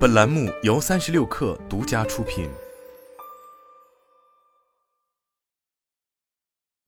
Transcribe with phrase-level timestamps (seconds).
[0.00, 2.48] 本栏目由三十六氪独家出品。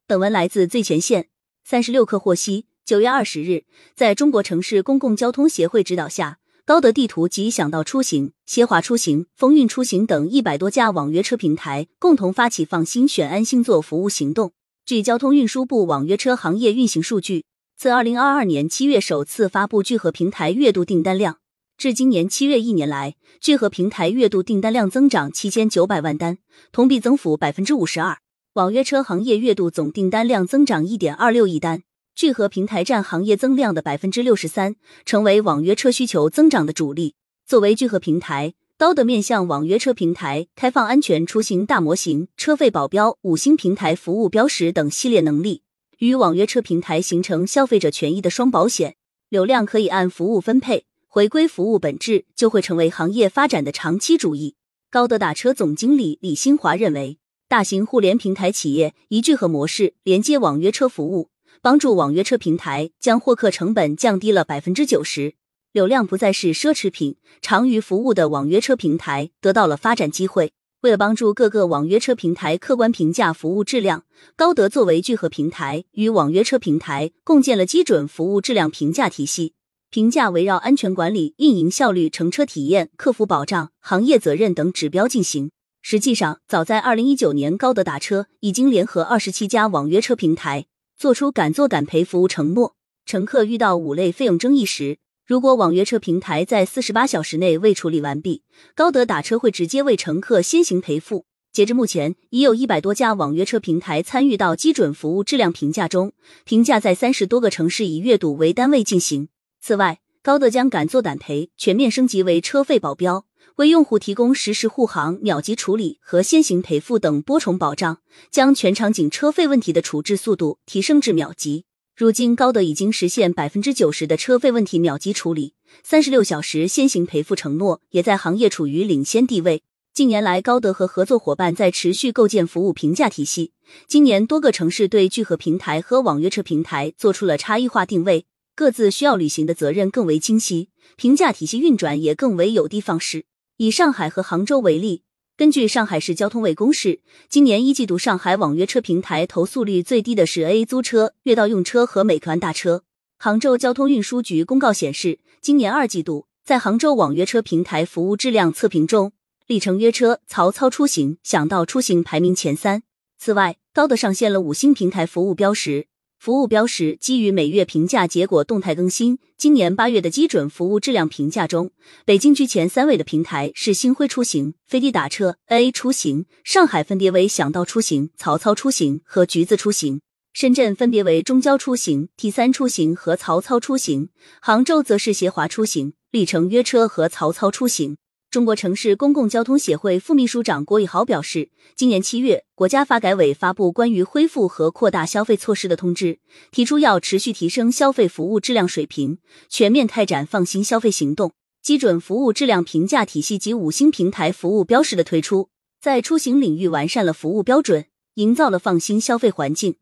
[0.06, 1.28] 本文来自最前线。
[1.62, 14.54] 三十六氪获悉，九月二十日，在中国城市公共交通协会指导下，高德地图及想到出行、协华出行、风韵出行等一百多家网约车平台共同发起“放心选安心座”服务行动。
[14.86, 17.44] 据交通运输部网约车行业运行数据，
[17.76, 21.41] 自二零二二年七月首次发布聚合平台月度订单量。
[21.78, 26.38] 至今年七月一年来，聚合平台月度订单量增长七千九百万单，
[26.70, 28.18] 同比增幅百分之五十二。
[28.54, 31.82] 网约车行业月度总订单量增长一点二六亿单，
[32.14, 37.14] 聚合平台占行业增量的百分之六十三，成为网约车需求增长的主力。
[37.46, 45.62] 作为聚合平台，高德面向网约车平台开放安全出行大模型、车费保标、五星平台服务标识等系列能力，
[45.98, 48.94] 与网约车平台形成消费者权益的双保险。
[49.28, 50.84] 流量可以按服务分配。
[51.14, 54.54] 回归服务本质，就会成为行业发展的长期主义。
[54.90, 57.18] 高德打车总经理李新华认为，
[57.50, 61.28] 大型互联平台企业以聚合模式连接网约车服务，
[61.60, 65.34] 帮助网约车平台将获客成本降低了百分之九十，
[65.72, 70.54] 流量不再是奢侈品，长于服务的网约车平台得到了发展机会。
[70.80, 79.52] 为了帮助各个网约车平台客观评价服务质量，高德作为聚合平台，与网约车平台共建了基准服务质量评价体系。
[79.92, 85.50] 评价围绕安全管理、运营效率、乘车体验、客服保障、行业责任等指标进行。
[85.82, 90.64] 实际上，早在二零一九年，高德打车已经联合二十七家网约车平台，
[90.96, 92.74] 做出敢做敢赔服务承诺。
[93.04, 101.26] 乘客遇到五类费用争议时，如果网约车平台在四十八小时内未处理完毕，高德打车会直接为乘客先行赔付。
[101.52, 106.14] 截至目前，已有一百多家网约车平台参与到基准服务质量评价中，
[106.46, 109.28] 评价在三十多个城市以月度为单位进行。
[109.64, 121.64] 此外，高德将敢做敢赔全面升级为车费保标，为用户提供实时护航、秒级处理和先行赔付等多重保障，将全场景车费问题的处置速度提升至秒级。
[121.96, 125.54] 如今，高德已经实现百分之九十的车费问题秒级处理，
[125.84, 129.62] 三十六小时先行赔付承诺也在行业处于领先地位。
[129.94, 133.52] 近年来，高德和合作伙伴在持续构建服务评价体系。
[133.86, 138.26] 今年，多个城市对聚合平台和网约车平台做出了差异化定位。
[138.54, 143.24] 各自需要履行的责任更为清晰，评价体系运转也更为有的放矢。
[143.56, 145.04] 以上海和杭州为例，
[145.38, 152.84] 根据上海市交通委公示，今年一季度上海网约车平台投诉率最低的是 A 租车、月到用车和美团打车。
[153.18, 159.12] 杭州交通运输局公告显示，今年二季度在杭州网约车平台服务质量测评中，
[159.46, 162.82] 里程约车、曹操出行、想到出行排名前三。
[163.18, 165.86] 此外，高德上线了五星平台服务标识。
[166.22, 169.18] 服务标识基于每月评价结果动态更新。
[169.36, 171.72] 今年八月的基准服务质量评价中，
[172.04, 179.98] 北京居前三位的平台是星辉出行、飞地打车、A 出行；上海分别为想到出行、曹操出行和橘子出行；
[180.32, 184.06] 深圳分别为中交出行、T 三出行和曹操出行；
[184.40, 187.96] 杭州则是协华出行、里程约车和曹操出行。
[188.32, 196.18] 中国城市公共交通协会副秘书长郭宇豪表示，今年七月，国家发改委发布关于恢复和扩大消费措施的通知，
[196.50, 199.18] 提出要持续提升消费服务质量水平，
[199.50, 201.32] 全面开展放心消费行动。
[201.60, 207.84] 基准服务质量评价体系及五星平台服务标识的推出，在出行领域完善了服务标准，
[208.14, 209.74] 营造了放心消费环境。